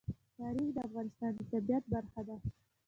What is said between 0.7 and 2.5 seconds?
د افغانستان د طبیعت برخه ده.